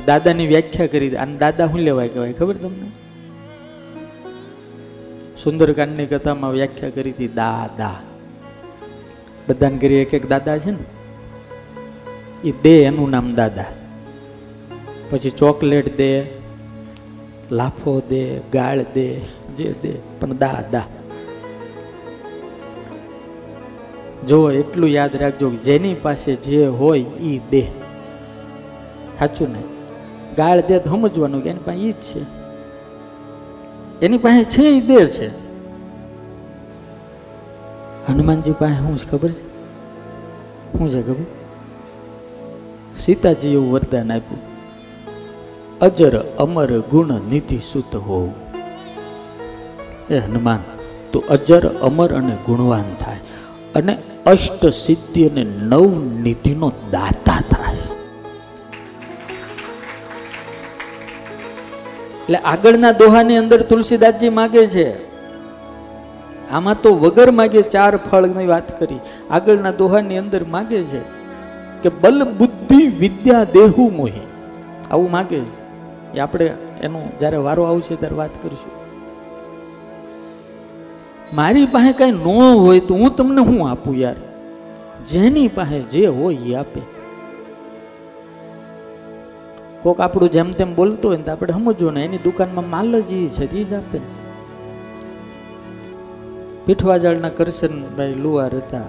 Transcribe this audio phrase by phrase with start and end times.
[0.00, 2.32] દાદાની વ્યાખ્યા કરી અને દાદા શું લેવાય કહેવાય?
[2.32, 2.88] ખબર તમને?
[5.42, 8.00] સુંદરકાંડની કથામાં વ્યાખ્યા કરી હતી, દાદા.
[9.48, 10.78] બધાને ઘરે એક એક દાદા છે ને?
[12.44, 13.64] એ દે એનું નામ દાદા.
[15.10, 16.22] પછી ચોકલેટ દે,
[17.52, 19.20] લાફો દે, ગાળ દે,
[19.56, 20.84] જે દે, પણ દાદા.
[24.28, 27.62] જો એટલું યાદ રાખજો જેની પાસે જે હોય એ દે.
[29.18, 29.73] સાચું ને?
[30.36, 32.24] ગાળ દે સમજવાનું કે એની પાસે એ જ છે.
[34.00, 35.28] એની પાસે છે એ દે છે.
[38.08, 39.48] હનુમાનજી પાસે શું છે ખબર છે?
[40.78, 41.24] શું છે ખબર?
[42.96, 44.40] સીતાજી એવું વરદાન આપ્યું.
[45.80, 48.34] અજર, અમર, ગુણ નીતિ સુત હોવું
[50.10, 50.58] એ હનુમાન,
[51.12, 53.16] તો અજર, અમર અને ગુણવાન થાય.
[53.74, 57.63] અને અષ્ટ સિદ્ધિ અને નવ નીતિનો દાતા થાય
[62.24, 65.14] એટલે આગળના દોહાની અંદર તુલસીદાસજી માગે છે.
[66.50, 68.98] આમાં તો વગર માગે ચાર ફળની વાત કરી.
[69.30, 70.98] આગળના દોહાની અંદર માગે છે
[71.82, 74.20] કે બલ બુદ્ધિ વિદ્યા દેહુ મોહી.
[74.90, 75.64] આવું માગે છે.
[76.16, 78.84] એ આપણે એનું જ્યારે વારો આવશે ત્યારે વાત કરીશું.
[81.36, 82.24] મારી પાસે કાંઈ ન
[82.58, 84.16] હોય તો હું તમને શું આપું યાર?
[85.06, 86.80] જેની પાસે જે હોય એ આપે.
[89.84, 93.12] કોક આપણું જેમ તેમ બોલતો હોય ને તો આપણે સમજવું ને એની દુકાનમાં માલ જ
[93.12, 93.98] એ છે એ જ આપે.
[96.66, 98.80] પીઠવાજાળના કરશનભાઈ લુવાર હતા.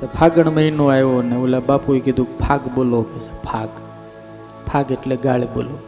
[0.00, 3.68] તો ફાગણ મહિનો આવ્યો ને ઓલા બાપુએ કીધું, ફાગ બોલો, કે છે, ફાગ.
[4.72, 5.78] ફાગ એટલે ગાળ બોલો.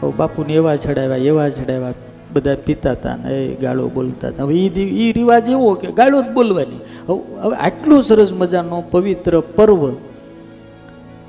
[0.00, 1.92] હવે બાપુને એવા ચડાવ્યા એવા ચડાવ્યા
[2.32, 6.30] બધા પીતા હતા ને એ ગાળો બોલતા હતા હવે એ રિવાજ એવો કે ગાળો જ
[6.30, 6.80] બોલવાની.
[7.08, 10.11] હવે હવે આટલો સરસ મજાનો પવિત્ર પર્વ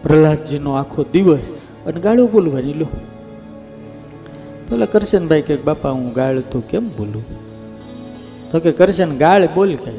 [0.04, 1.52] પ્રહલાદજીનો આખો દિવસ
[1.86, 2.88] અને ગાળો બોલવાની લો
[4.70, 7.26] પેલા કરશનભાઈ કે, બાપા, હું ગાળ તો કેમ બોલું?
[8.52, 9.92] તો કે, કરશન, ગાળ બોલ કે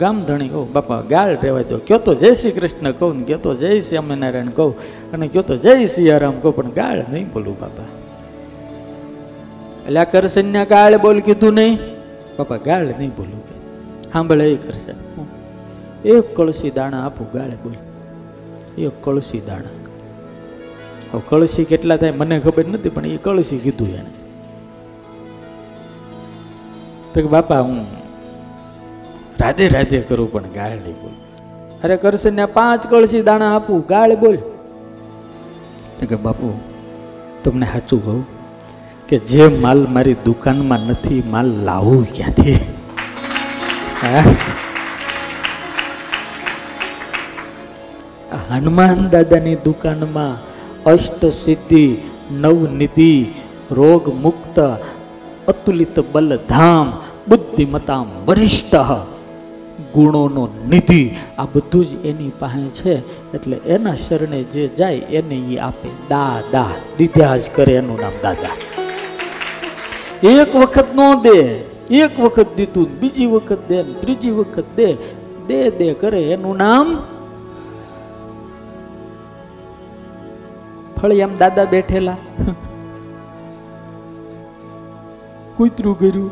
[0.00, 3.38] ગામ ધણી કહું બાપા, ગાળ રહેવા દો કયો તો જય શ્રી કૃષ્ણ કહું ને કયો
[3.38, 4.74] તો જય સ્વામિનારાયણ કહું
[5.12, 7.88] અને કયો તો જય સિયારામ કહું, પણ ગાળ નહીં બોલું, બાપા.
[9.86, 11.78] એટલે આ કરશનને ગાળ બોલ કીધું નહીં?
[12.38, 13.54] બાપા, ગાળ નહીં બોલું કે.
[14.12, 14.98] સાંભળે એ કરશન
[16.04, 17.85] એક કળશી દાણા આપું, ગાળ બોલ.
[18.78, 19.70] એક કળશી દાણા.
[21.12, 24.10] હવે કળશી કેટલા થાય મને ખબર નથી, પણ એ કળશી કીધું એને
[27.14, 27.86] તો કે બાપા, હું
[29.40, 31.14] રાધે રાધે કરું, પણ ગાળ નહીં બોલ.
[31.84, 34.36] અરે કરશે ને પાંચ કળશી દાણા આપું, ગાળ બોલ.
[36.00, 36.60] તો કે બાપુ,
[37.44, 38.26] તમને સાચું કહું
[39.08, 42.54] કે જે માલ મારી દુકાનમાં નથી, માલ લાવું ક્યાંથી?
[44.02, 44.22] હા?
[48.50, 50.34] હનુમાન દાદાની દુકાનમાં
[50.84, 51.96] અષ્ટ સિદ્ધિ
[52.30, 53.26] નવનિધિ
[53.70, 54.58] રોગ મુક્ત,
[55.48, 56.92] અતુલિત બલધામ
[57.28, 58.74] બુદ્ધિમતા વરિષ્ઠ
[59.94, 61.10] ગુણોનો નિધિ.
[61.38, 62.94] આ બધું જ એની પાસે છે.
[63.32, 65.88] એટલે એના શરણે જે જાય એને એ આપે.
[66.08, 68.56] દા દા દીધા જ કરે એનું નામ દાદા.
[70.22, 71.38] એક વખત નો દે,
[71.90, 74.92] એક વખત દીધું, બીજી વખત દે, ત્રીજી વખત દે
[75.46, 77.02] દે દે કરે એનું નામ
[81.02, 82.16] ફળી આમ દાદા બેઠેલા.
[85.56, 86.30] કૂતરું કર્યું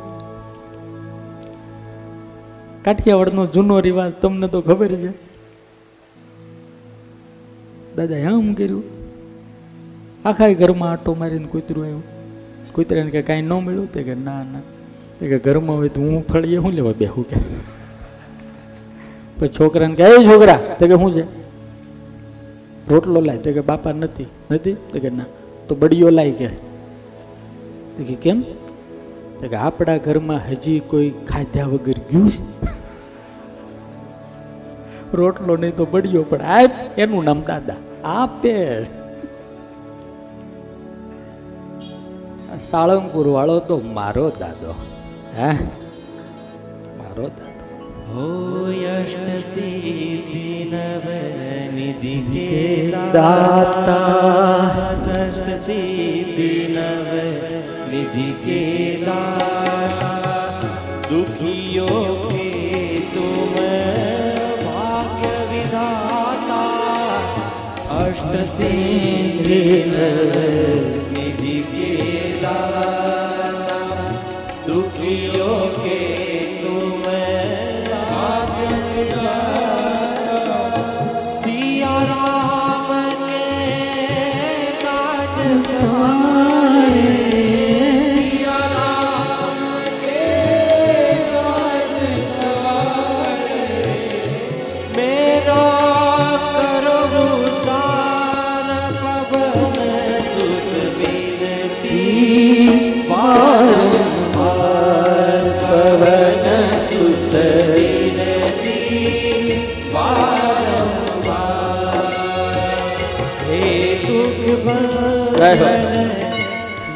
[2.82, 5.10] કાઠિયાવાડનો જૂનો રિવાજ તમને તો ખબર છે.
[7.96, 8.82] દાદા આમ કર્યું
[10.24, 12.02] આખા ઘરમાં આટો મારીને કૂતરું આવ્યું.
[12.74, 13.92] કૂતરાને કે કાંઈ ન મળ્યું?
[13.92, 14.60] તે કે ના ના.
[15.20, 17.36] તે કે ઘરમાં હોય તો હું ફળીએ શું લેવા બેહું કે?
[19.40, 21.43] પછી છોકરાને કે, એ છોકરા, તે કે શું છે?
[22.88, 23.38] રોટલો લાય.
[23.38, 24.26] તો કે બાપા નથી.
[24.50, 24.72] નથી?
[24.72, 25.24] તો કે ના.
[25.68, 26.48] તો બડીયો લાય કે.
[27.96, 28.42] તો કે કેમ?
[29.40, 32.42] તો કે આપણા ઘરમાં હજી કોઈ ખાધ્યા વગર ગયું છે.
[35.16, 37.74] રોટલો નહીં તો બડીયો પણ આપ એનું નામ દાદા.
[38.04, 38.82] આપે.
[42.70, 44.74] સાળંગપુર વાળો તો મારો દાદો.
[45.38, 45.52] હે?
[46.98, 47.53] મારો દાદો.
[49.09, 49.69] होयष्टसिद्धि
[50.71, 52.47] नवनिधि के
[53.13, 53.99] दाता
[55.19, 58.61] अष्टसिद्धि नवनिधि के
[59.05, 60.11] दाता
[61.09, 62.01] दुखियों
[62.31, 62.49] के
[63.13, 63.55] तुम
[64.65, 66.63] भाग्य विधाता
[67.99, 69.61] अष्टसिद्धि
[69.93, 71.12] नवनिधि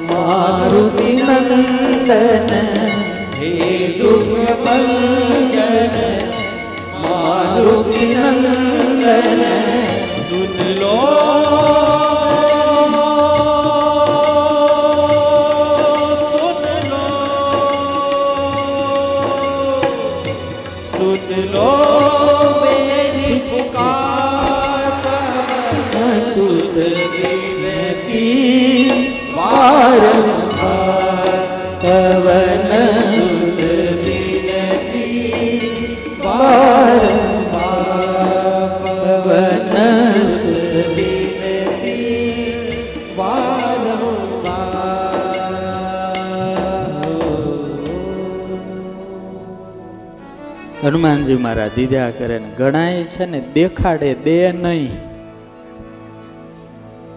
[0.09, 2.53] મારુતિ નંદન
[3.39, 3.51] હે
[3.99, 5.97] દુઃખ પંચન
[7.03, 9.43] મારુતિ નંદન
[10.25, 11.78] સુન લો
[50.89, 54.91] હનુમાનજી મારા દીધા કરે ને ગણાય છે ને દેખાડે દે નહીં.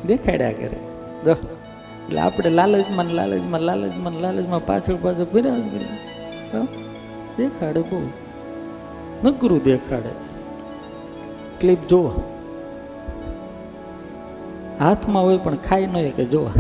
[0.08, 0.78] દેખાડ્યા કરે.
[1.26, 5.54] જો, એટલે આપણે લાલચમાં લાલચમાં લાલચમાં લાલચમાં પાછળ પાછળ ફર્યા?
[7.38, 8.10] દેખાડે બહુ.
[9.24, 10.10] નકરું દેખાડે.
[11.60, 12.08] ક્લિપ જુઓ
[14.80, 16.52] હાથમાં હોય પણ ખાઈ ન કે જોવા.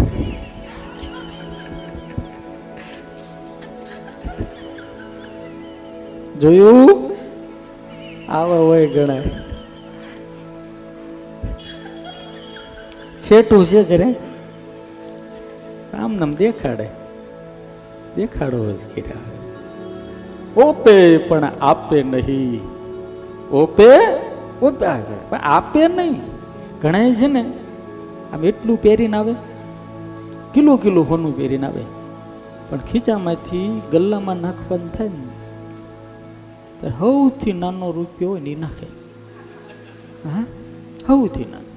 [6.42, 7.01] જોયું?
[8.32, 9.22] આવા હોય ગણાય.
[13.22, 14.16] છેટું છે જ રે.
[15.98, 16.90] આમ નામ દેખાડે.
[18.16, 19.14] દેખાડો જ કર્યા.
[20.64, 22.62] ઓપે પણ આપે નહીં.
[23.52, 23.98] ઓપે
[24.62, 24.86] ઓપે
[25.30, 26.22] પણ આપે નહીં.
[26.82, 27.54] ઘણા છે ને.
[28.34, 29.34] આમ એટલું પહેરીને આવે.
[30.54, 31.82] કિલો કિલો હોનું પહેરીને આવે.
[32.70, 35.31] પણ ખીચામાંથી ગલ્લામાં નાખવાનું થાય ને.
[36.90, 38.86] સૌથી નાનો રૂપિયો હોય ને એ નાખે.
[40.30, 40.46] હા?
[41.08, 41.72] સૌથી નાનો.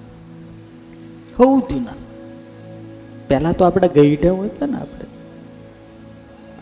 [1.37, 2.05] સૌથી નાનો.
[3.29, 5.05] પહેલાં તો આપણે ગઈઢા હોય હતા ને આપણે.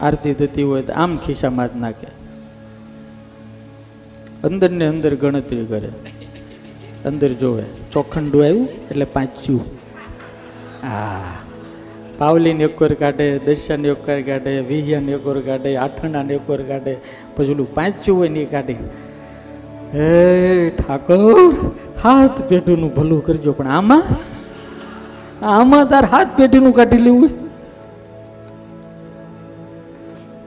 [0.00, 2.06] આરતી થતી હોય તો આમ ખિસ્સામાં જ નાખે.
[4.44, 5.92] અંદરને અંદર ગણતરી કરે.
[7.04, 7.64] અંદર જોવે.
[7.92, 9.60] ચોખંડું આવ્યું એટલે પાંચ્યું.
[10.82, 11.24] હા.
[12.18, 16.94] પાવલીને એક વાર કાઢે દશાને એક કાઢે વિહિયાને એક વાર કાઢે આઠણાને એક વાર કાઢે,
[17.36, 18.76] પછી ઓલું પાંચ્યું હોય ને કાઢે.
[19.94, 20.10] હે
[20.78, 21.36] ઠાકોર,
[22.04, 24.02] હાથ પેઢીનું ભલું કરજો, પણ આમાં
[25.54, 27.41] આમાં તાર હાથ પેઢીનું કાઢી લેવું છે.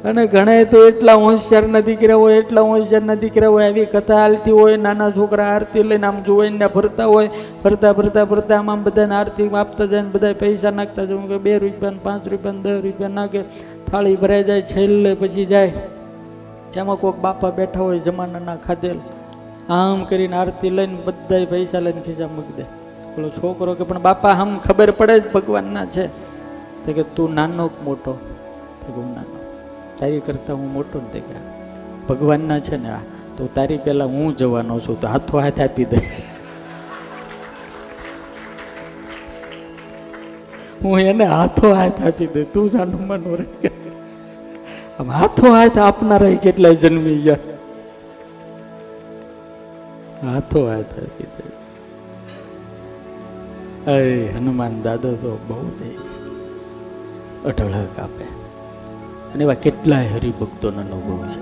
[0.06, 4.76] અને ઘણા તો એટલા હોશિયારના દીકરા હોય, એટલા હોશિયારના દીકરા હોય, આવી કથા હાલતી હોય,
[4.78, 7.30] નાના છોકરા આરતી લઈને આમ જોઈને ફરતા હોય,
[7.64, 11.28] ફરતા ફરતા ફરતા આમ બધાને આરતી આપતા જાય ને બધા પૈસા નાખતા જાય.
[11.32, 13.42] કે બે રૂપિયા પાંચ રૂપિયા દસ રૂપિયા નાખે,
[13.88, 15.72] થાળી ભરાઈ જાય, છેલ્લે પછી જાય.
[16.76, 19.00] એમાં કોઈક બાપા બેઠા હોય જમાનાના ખાધેલ,
[19.70, 22.66] આમ કરીને આરતી લઈને બધા પૈસા લઈને ખીચા મૂકી દે.
[23.16, 26.06] પેલો છોકરો કે, પણ બાપા આમ ખબર પડે જ ભગવાનના છે.
[26.86, 28.14] તો કે, તું નાનો મોટો?
[28.82, 29.35] તો કે, હું નાનો.
[29.98, 31.22] તારી કરતાં હું મોટો ને તે
[32.10, 33.00] ભગવાનના છે ને આ,
[33.38, 35.98] તો તારી પહેલાં હું જવાનો છું, તો હાથો હાથ આપી દે.
[40.84, 42.44] હું એને હાથો હાથ આપી દે.
[42.44, 43.72] તું જ હનુમાનો રે કે
[45.00, 47.38] આમ હાથો હાથ આપનારા કેટલા જન્મી ગયા.
[50.24, 51.44] હાથો હાથ આપી દે.
[53.92, 56.24] અરે હનુમાન દાદા તો બહુ દે છે.
[57.48, 58.45] અઢળક આપે.
[59.36, 61.42] અને એવા કેટલાય હરિભક્તોનો અનુભવ છે.